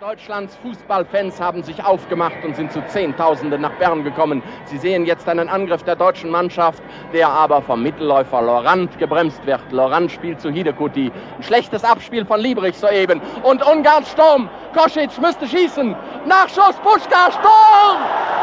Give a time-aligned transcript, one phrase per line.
[0.00, 4.42] Deutschlands Fußballfans haben sich aufgemacht und sind zu Zehntausenden nach Bern gekommen.
[4.66, 6.82] Sie sehen jetzt einen Angriff der deutschen Mannschaft,
[7.14, 9.72] der aber vom Mittelläufer Lorand gebremst wird.
[9.72, 11.10] Lorand spielt zu Hidekuti.
[11.38, 13.22] Ein schlechtes Abspiel von Liebrich soeben.
[13.42, 14.50] Und Ungarn Sturm.
[14.76, 15.96] Kosic müsste schießen.
[16.26, 18.35] Nachschuss, Puschka, Sturm!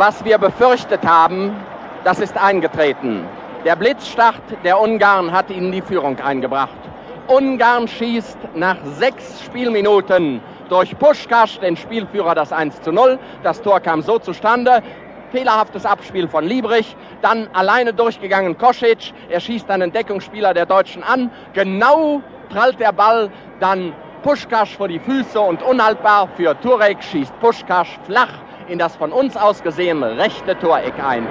[0.00, 1.54] Was wir befürchtet haben,
[2.04, 3.26] das ist eingetreten.
[3.66, 6.78] Der Blitzstart der Ungarn hat ihnen die Führung eingebracht.
[7.26, 13.18] Ungarn schießt nach sechs Spielminuten durch Puschkasch, den Spielführer, das 1 zu 0.
[13.42, 14.82] Das Tor kam so zustande.
[15.32, 19.12] Fehlerhaftes Abspiel von Liebrich, dann alleine durchgegangen Kosic.
[19.28, 21.30] Er schießt einen Deckungsspieler der Deutschen an.
[21.52, 23.30] Genau prallt der Ball
[23.60, 23.92] dann
[24.22, 28.32] Puschkasch vor die Füße und unhaltbar für Turek schießt Puschkasch flach
[28.70, 31.26] in das von uns aus gesehen rechte Toreck ein.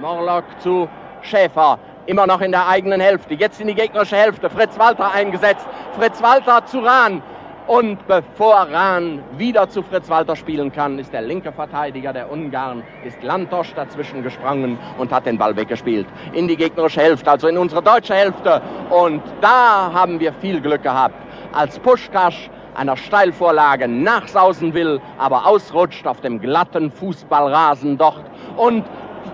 [0.00, 0.88] Morlock zu
[1.22, 5.66] Schäfer, immer noch in der eigenen Hälfte, jetzt in die gegnerische Hälfte, Fritz Walter eingesetzt,
[5.96, 7.22] Fritz Walter zu Rahn.
[7.66, 12.82] Und bevor Rahn wieder zu Fritz Walter spielen kann, ist der linke Verteidiger der Ungarn,
[13.06, 16.06] ist Lantosch dazwischen gesprungen und hat den Ball weggespielt.
[16.34, 18.60] In die gegnerische Hälfte, also in unsere deutsche Hälfte.
[18.90, 21.14] Und da haben wir viel Glück gehabt.
[21.52, 28.24] Als Puschkasch einer Steilvorlage nachsausen will, aber ausrutscht auf dem glatten Fußballrasen dort
[28.56, 28.84] und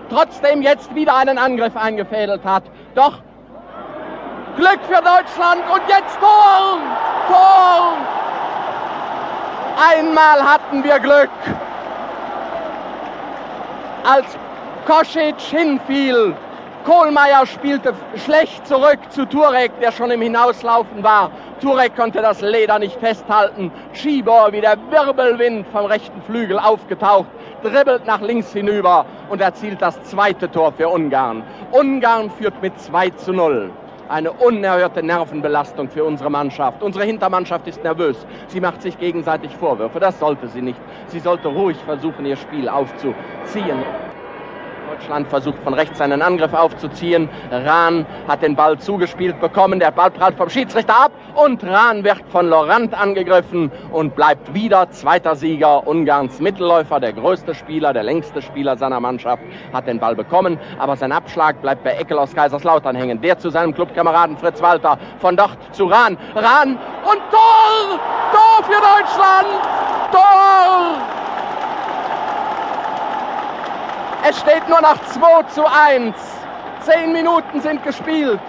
[0.09, 2.63] trotzdem jetzt wieder einen Angriff eingefädelt hat.
[2.95, 3.21] Doch
[4.57, 6.79] Glück für Deutschland und jetzt Tor!
[7.27, 7.97] Tor!
[9.95, 11.29] Einmal hatten wir Glück.
[14.03, 14.37] Als
[14.85, 16.35] Kosic hinfiel,
[16.85, 21.29] Kohlmeier spielte schlecht zurück zu Turek, der schon im Hinauslaufen war.
[21.61, 23.71] Turek konnte das Leder nicht festhalten.
[23.93, 27.27] Schibor wie der Wirbelwind vom rechten Flügel aufgetaucht,
[27.61, 31.43] dribbelt nach links hinüber und erzielt das zweite Tor für Ungarn.
[31.71, 33.71] Ungarn führt mit 2 zu 0
[34.09, 36.83] eine unerhörte Nervenbelastung für unsere Mannschaft.
[36.83, 38.17] Unsere Hintermannschaft ist nervös.
[38.47, 39.99] Sie macht sich gegenseitig Vorwürfe.
[39.99, 40.79] Das sollte sie nicht.
[41.07, 43.85] Sie sollte ruhig versuchen, ihr Spiel aufzuziehen.
[44.91, 47.29] Deutschland versucht von rechts einen Angriff aufzuziehen.
[47.49, 49.79] Rahn hat den Ball zugespielt bekommen.
[49.79, 54.89] Der Ball prallt vom Schiedsrichter ab und Rahn wird von Lorand angegriffen und bleibt wieder
[54.91, 55.87] zweiter Sieger.
[55.87, 60.59] Ungarns Mittelläufer, der größte Spieler, der längste Spieler seiner Mannschaft, hat den Ball bekommen.
[60.77, 63.21] Aber sein Abschlag bleibt bei Eckel aus Kaiserslautern hängen.
[63.21, 64.97] Der zu seinem Clubkameraden Fritz Walter.
[65.19, 66.17] Von dort zu Rahn.
[66.35, 67.99] Rahn und Tor!
[68.33, 69.47] Tor für Deutschland!
[70.11, 71.20] Tor!
[74.23, 76.15] Es steht nur noch 2 zu 1.
[76.81, 78.39] Zehn Minuten sind gespielt.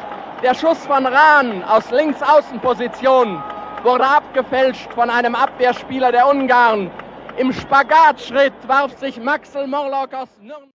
[0.43, 3.43] Der Schuss von Rahn aus Linksaußenposition
[3.83, 6.91] wurde abgefälscht von einem Abwehrspieler der Ungarn.
[7.39, 10.69] Im Spagatschritt warf sich Maxel Morlock aus Nürnberg.